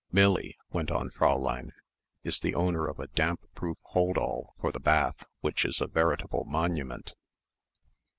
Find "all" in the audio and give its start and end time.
4.17-4.55